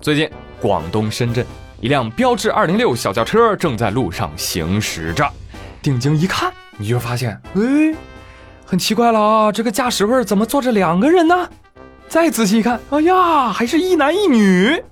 [0.00, 1.44] 最近，广东深圳
[1.80, 5.28] 一辆标致二零六小轿车正在路上行驶着，
[5.82, 7.94] 定睛一看，你就发现，哎，
[8.64, 11.48] 很奇怪了啊，这个驾驶位怎么坐着两个人呢？
[12.08, 14.82] 再仔细一看，哎呀，还是一男一女。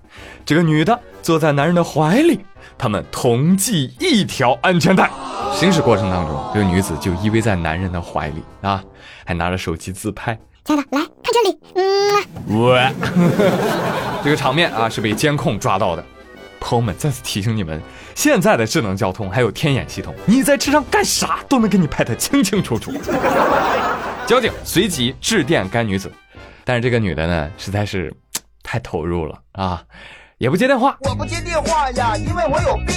[0.44, 2.40] 这个女的坐在男人的怀里，
[2.76, 5.08] 他们同系一条安全带。
[5.52, 8.82] 行驶过程当中，这个女子就依偎在男人的怀里啊，
[9.24, 10.36] 还拿着手机自拍。
[10.64, 11.06] 亲爱的，来
[11.36, 12.90] 这里，嗯，喂，
[14.24, 16.04] 这个场面啊是被监控抓到的。
[16.58, 17.80] 朋友们，再次提醒你们，
[18.14, 22.92] 现在的智能交通还有天眼系统，你在车上干啥都能给你拍得清清楚楚。
[24.26, 26.10] 交警随即致电该女子。
[26.64, 28.12] 但是这个女的呢，实在是
[28.62, 29.80] 太投入了啊，
[30.38, 30.96] 也不接电话。
[31.02, 32.96] 我不接电话呀，因为我有病。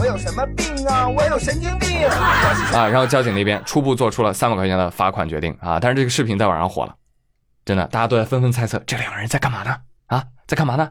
[0.00, 1.06] 我有什么病啊？
[1.06, 2.88] 我有神经病啊！
[2.88, 5.78] 然后交警那边初步做出了三百块钱的罚款决定啊。
[5.80, 6.94] 但是这个视频在网上火了，
[7.64, 9.76] 真的，大家都在纷纷猜测这两个人在干嘛呢？
[10.06, 10.90] 啊，在干嘛呢？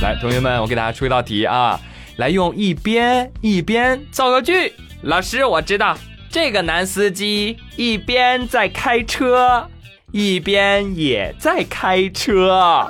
[0.00, 1.80] 来，同学们，我给大家出一道题啊，
[2.16, 4.72] 来用一边一边造个句。
[5.02, 5.98] 老师，我知道
[6.30, 9.68] 这个男司机一边在开车。
[10.10, 12.48] 一边也在开车，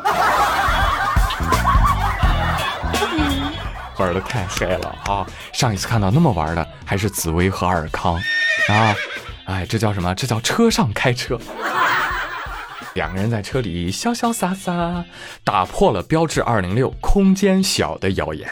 [3.99, 5.27] 玩的太嗨了啊！
[5.53, 8.15] 上一次看到那么玩的还是紫薇和尔康
[8.69, 8.95] 啊！
[9.49, 10.15] 哎，这叫什么？
[10.15, 11.39] 这叫车上开车。
[12.95, 15.03] 两个人在车里潇潇洒洒，
[15.43, 18.47] 打破了标致二零六空间小的谣言。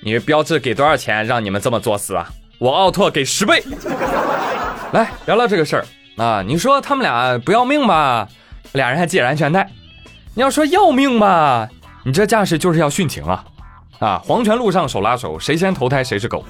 [0.00, 2.28] 你标致给多少钱让你们这么作死啊？
[2.58, 3.62] 我奥拓给十倍。
[4.92, 5.86] 来聊聊这个事儿。
[6.16, 8.28] 啊，你说他们俩不要命吧？
[8.72, 9.70] 俩人还系着安全带。
[10.34, 11.68] 你要说要命吧，
[12.04, 13.44] 你这架势就是要殉情啊！
[13.98, 16.44] 啊，黄泉路上手拉手，谁先投胎谁是狗。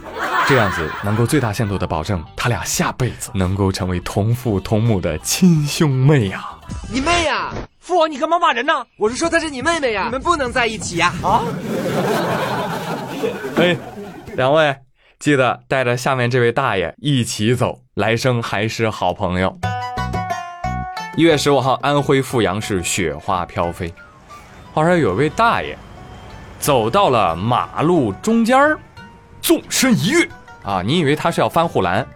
[0.47, 6.43] 这样子能够最大限度的保证他俩下辈子能够成为同父同母的亲兄妹呀！
[6.91, 7.53] 你妹呀！
[7.79, 8.73] 父王，你干嘛骂人呢？
[8.99, 11.13] 我是说她是你妹妹呀，你们不能在一起呀！
[11.23, 11.43] 啊！
[13.57, 13.77] 哎，
[14.37, 14.75] 两位。
[15.19, 19.59] 记得带着下面这位大爷一起走，来生还是好朋友。
[21.17, 23.93] 一月十五号，安徽阜阳市雪花飘飞，
[24.73, 25.77] 话说有位大爷
[26.59, 28.79] 走到了马路中间儿，
[29.41, 30.29] 纵身一跃
[30.65, 30.83] 啊！
[30.85, 32.07] 你以为他是要翻护栏，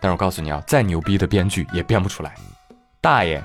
[0.00, 2.32] 但是我告诉你啊，再牛逼的编剧也编不出来。
[3.00, 3.42] 大爷，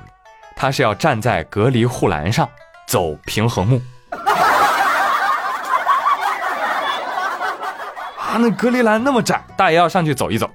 [0.55, 2.47] 他是要站在隔离护栏上
[2.87, 3.81] 走平衡木。
[8.17, 10.49] 啊那隔离栏那么窄，大爷要上去走一走，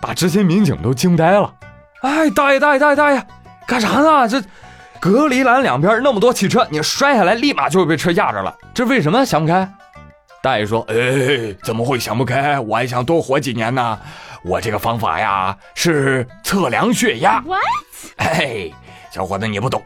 [0.00, 1.52] 把执勤民警都惊呆了。
[2.02, 3.26] 哎，大爷，大爷，大爷，大爷，
[3.66, 4.28] 干啥呢？
[4.28, 4.42] 这
[5.06, 8.52] 隔离栏两边那么多汽车，你摔下来立马就会被车压着了。
[8.74, 9.72] 这为什么想不开？
[10.42, 12.58] 大爷说：“哎，怎么会想不开？
[12.58, 13.96] 我还想多活几年呢。
[14.42, 17.40] 我这个方法呀是测量血压。
[17.46, 17.60] What？
[18.16, 18.68] 哎，
[19.12, 19.80] 小伙子你不懂。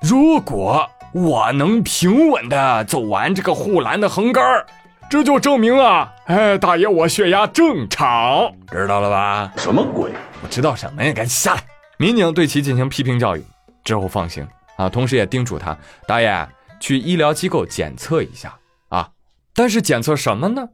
[0.00, 4.64] 如果我能平稳的走完这个护栏的横杆儿。”
[5.10, 9.52] 这就证明啊，哎，大爷，我血压正常，知道了吧？
[9.56, 10.12] 什么鬼？
[10.40, 11.12] 我知道什么呀？
[11.12, 11.62] 赶紧下来！
[11.96, 13.44] 民警对其进行批评教育
[13.82, 14.46] 之后放行
[14.80, 15.76] 啊，同时也叮嘱他，
[16.06, 16.48] 大爷
[16.80, 18.58] 去医疗机构检测一下
[18.88, 19.10] 啊。
[19.54, 20.70] 但是检测什么呢？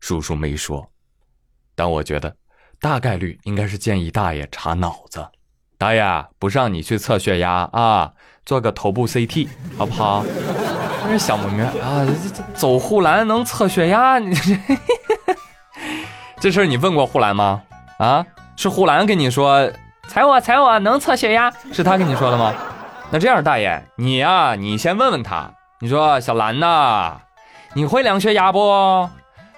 [0.00, 0.90] 叔叔没说，
[1.76, 2.34] 但我觉得
[2.80, 5.24] 大概率应该是建议大爷查脑子。
[5.78, 8.12] 大爷不让你去测血压啊，
[8.44, 9.46] 做个头部 CT
[9.78, 10.24] 好不好？
[11.04, 12.06] 真是想不明白啊！
[12.54, 14.18] 走护栏能测血压？
[14.18, 14.58] 你这
[16.40, 17.62] 这事儿你问过护栏吗？
[17.98, 18.26] 啊，
[18.56, 19.70] 是护栏跟你说，
[20.08, 21.52] 踩我踩我能测血压？
[21.72, 22.52] 是他跟你说的吗？
[23.10, 25.52] 那这样，大爷你呀，你先问问他。
[25.80, 27.20] 你说小兰呐，
[27.74, 29.08] 你会量血压不？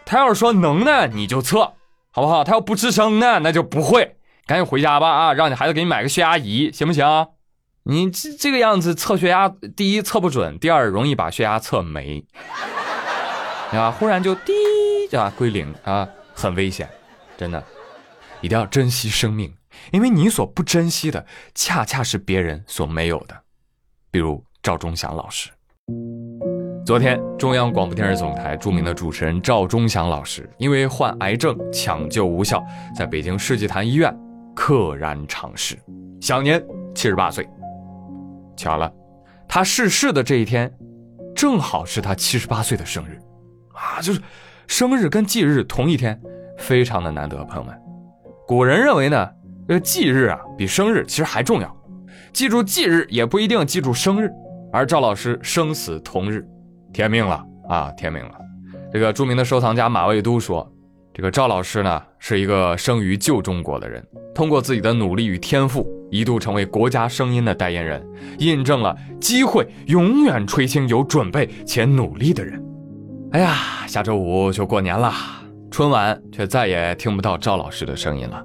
[0.04, 1.74] 他要是说能呢，你就测，
[2.10, 2.42] 好不好？
[2.44, 4.16] 他要不吱声呢，那就不会。
[4.46, 5.32] 赶紧回家吧啊！
[5.32, 7.04] 让你孩子给你买个血压仪，行不行？
[7.82, 12.24] 你这这个样子测血压，第一测不准，第二容易把血压测没，
[13.72, 14.52] 啊，忽然就滴，
[15.16, 16.88] 啊归零啊，很危险，
[17.36, 17.62] 真的，
[18.40, 19.52] 一定要珍惜生命，
[19.92, 23.36] 因为你所不珍惜的，恰恰是别人所没有的，
[24.10, 25.50] 比如赵忠祥老师。
[26.84, 32.64] 昨天，中央广播电视总台著名的主持人赵忠祥老师，因为患癌症抢救无效，
[32.96, 34.16] 在北京世纪坛医院
[34.54, 35.76] 溘然长逝，
[36.20, 36.64] 享年
[36.94, 37.48] 七十八岁。
[38.56, 38.92] 巧了，
[39.48, 40.72] 他逝世的这一天，
[41.34, 43.20] 正好是他七十八岁的生日，
[43.72, 44.22] 啊，就是
[44.68, 46.20] 生日跟忌日同一天，
[46.56, 47.44] 非常的难得。
[47.44, 47.76] 朋友们，
[48.46, 49.28] 古人认为呢，
[49.68, 51.76] 这个忌日啊比生日其实还重要，
[52.32, 54.30] 记住忌日也不一定记住生日。
[54.72, 56.46] 而赵老师生死同日，
[56.92, 58.32] 天命了啊，天命了。
[58.92, 60.70] 这个著名的收藏家马未都说，
[61.12, 64.04] 这个赵老师呢是一个生于旧中国的人，
[64.34, 65.86] 通过自己的努力与天赋。
[66.08, 68.00] 一度成为国家声音的代言人，
[68.38, 72.62] 印证了机会永远垂青有准备且努力的人。
[73.32, 73.56] 哎呀，
[73.88, 75.12] 下周五就过年了，
[75.68, 78.40] 春晚却再也听不到赵老师的声音了。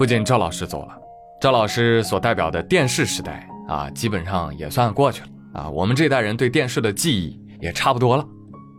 [0.00, 0.98] 不仅赵老师走了，
[1.42, 5.68] 赵老师所代表的电视时代啊，基本上也算过去了啊。
[5.68, 8.26] 我们这代人对电视的记忆也差不多了。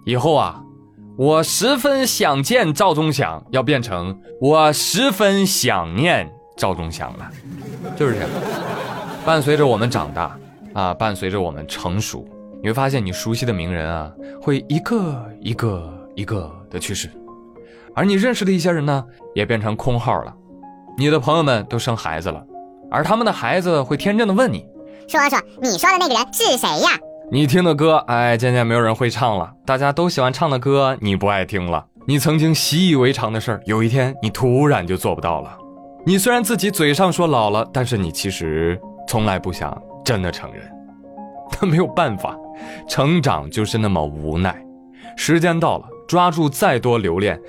[0.03, 0.59] 以后啊，
[1.19, 6.27] 我十分想见赵忠祥，要变成我十分想念
[6.57, 7.31] 赵忠祥了，
[7.95, 8.29] 就是这样。
[9.23, 10.35] 伴随着我们长大
[10.73, 12.27] 啊，伴随着我们成熟，
[12.63, 17.07] 你会发现你熟悉的名人啊，会一个一个一个的去世，
[17.94, 20.35] 而你认识的一些人呢，也变成空号了。
[20.97, 22.43] 你的朋友们都生孩子了，
[22.89, 24.65] 而他们的孩子会天真的问你
[25.07, 26.89] ：“说说你说的那个人是谁呀？”
[27.31, 29.51] 你听的歌，哎，渐渐没有人会唱了。
[29.65, 31.85] 大家都喜欢唱的歌，你不爱听了。
[32.05, 35.57] 你曾经习以为常的事儿，有一天你突然就做不到了。
[36.05, 40.61] 你虽然自己嘴上说老了，但是你其实从来不想真的承认。
[41.59, 42.35] 但没有办法，
[42.87, 44.61] 成长就是那么无奈。
[45.15, 47.39] 时间到了，抓住再多留恋，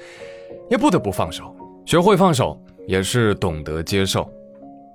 [0.70, 1.54] 也不得不放手。
[1.84, 2.56] 学会放手。
[2.86, 4.30] 也是懂得接受，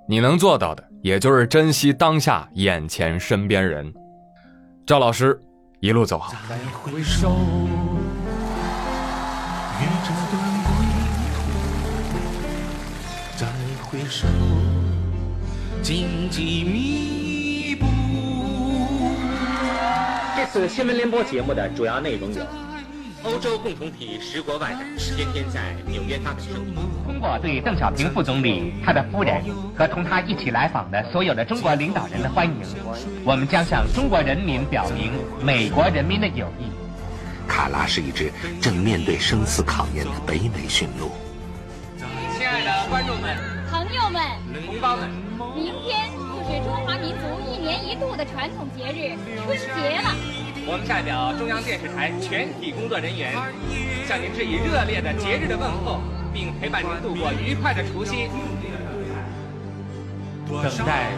[0.06, 3.92] 你能做到的，也就是珍惜当下眼前身边人。
[4.86, 5.40] 赵老师，
[5.80, 6.32] 一路走好。
[6.48, 7.30] 再回首，
[9.80, 10.70] 与这段归
[11.34, 11.38] 途；
[13.36, 13.46] 再
[13.84, 14.26] 回首，
[15.82, 17.86] 荆棘密布。
[20.36, 22.67] 这次新闻联播节目的主要内容有。
[23.24, 29.42] 欧洲共同体十国外长今天在纽约发表声明，通过对邓小平副总理、他的夫人
[29.76, 32.54] 和同他一起来访的所有的中国领导人的欢迎，
[33.24, 35.12] 我们将向中国人民表明
[35.42, 36.70] 美国人民的友谊。
[37.48, 38.30] 卡拉是一只
[38.60, 41.10] 正面对生死考验的北美驯鹿。
[42.36, 43.36] 亲爱的观众们、
[43.70, 44.22] 朋友们、
[44.64, 45.10] 同胞们，
[45.56, 50.14] 明天就是中华民族一年一度的传统节日春节了。
[50.70, 53.32] 我们代表中央电视台全体工作人员，
[54.06, 58.28] 向您致以热烈的节日的问候，并陪伴您度过愉快的除夕，
[60.46, 61.12] 等待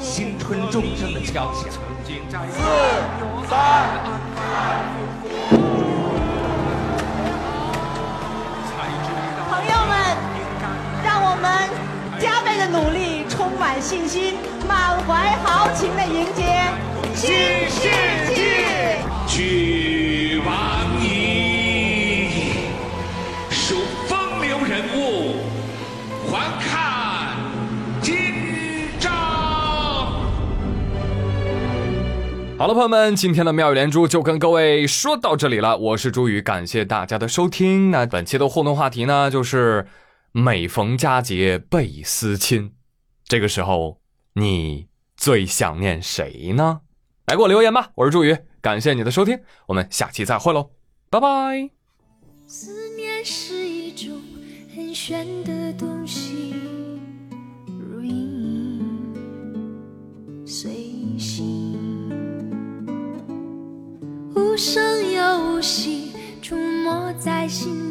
[0.00, 1.70] 新春钟声的敲响。
[1.70, 2.58] 四
[3.48, 3.86] 三。
[9.48, 9.94] 朋友们，
[11.04, 11.70] 让我们
[12.18, 14.34] 加倍的努力，充满信心，
[14.66, 16.66] 满怀豪情的迎接
[17.14, 17.34] 新
[17.68, 17.88] 世
[18.34, 18.40] 纪。
[19.26, 22.28] 去往矣，
[23.48, 23.76] 数
[24.08, 25.36] 风流人物，
[26.28, 27.36] 还看
[28.02, 28.12] 今
[28.98, 29.08] 朝。
[32.58, 35.78] 好了，朋友们，今天的妙语连珠就跟各位说到这里了。
[35.78, 37.90] 我是朱宇，感谢大家的收听。
[37.92, 39.86] 那本期的互动话题呢，就是
[40.32, 42.72] 每逢佳节倍思亲，
[43.24, 44.00] 这个时候
[44.34, 46.80] 你最想念谁呢？
[47.30, 48.36] 来给我留言吧，我是朱宇。
[48.60, 50.68] 感谢你的收听，我们下期再会喽，
[51.08, 51.70] 拜拜。
[52.48, 54.20] 思念是一种
[54.74, 56.56] 很玄的东西，
[57.68, 58.84] 如影
[60.44, 60.72] 随
[61.16, 61.78] 形，
[64.34, 66.10] 无声又无息，
[66.42, 67.89] 出没在心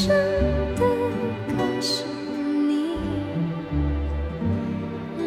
[0.00, 0.08] 声
[0.76, 0.80] 的
[1.58, 2.06] 告诉
[2.66, 2.96] 你，
[5.18, 5.20] 嗯，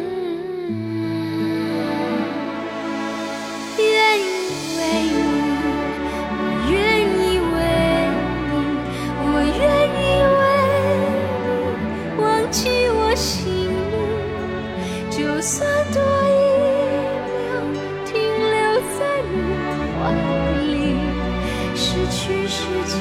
[3.78, 3.84] 愿
[4.18, 4.22] 意
[4.76, 5.16] 为你，
[6.34, 6.74] 我愿
[7.06, 7.56] 意为
[8.50, 8.52] 你，
[9.22, 9.24] 我
[9.60, 9.62] 愿
[9.94, 10.02] 意
[10.34, 10.42] 为
[11.94, 13.30] 你忘记我姓
[13.70, 13.94] 名，
[15.08, 15.54] 就算
[15.92, 16.34] 多一
[17.30, 17.32] 秒
[18.04, 18.12] 停
[18.50, 18.58] 留
[18.98, 19.00] 在
[19.30, 19.32] 你
[19.94, 20.02] 怀
[20.66, 20.74] 里，
[21.76, 22.98] 失去世界。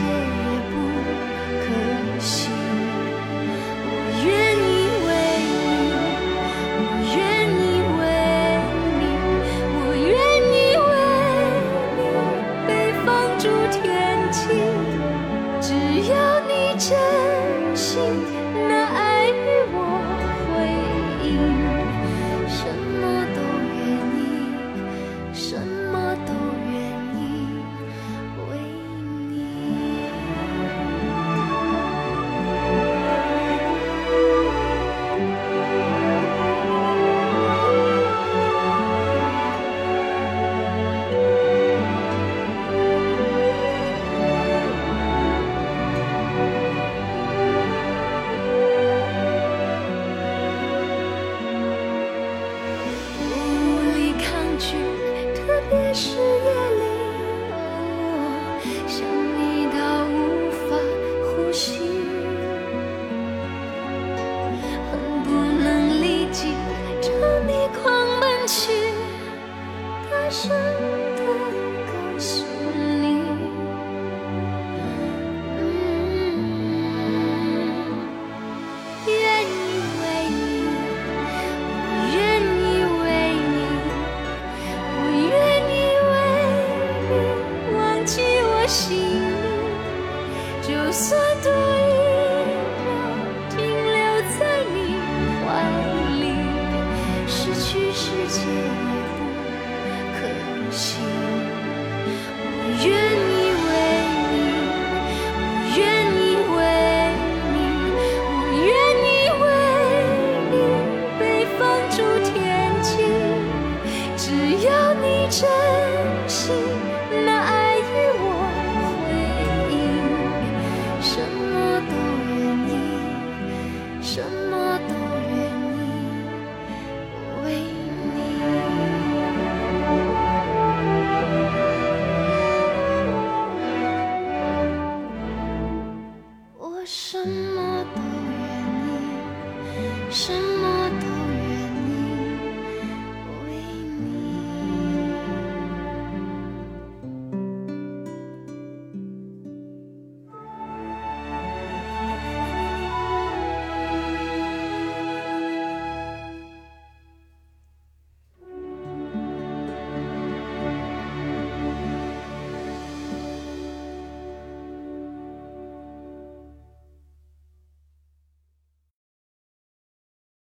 [14.34, 14.50] 情
[15.62, 15.74] 只
[16.10, 16.98] 要你真
[17.76, 18.43] 心。
[58.88, 59.23] 想。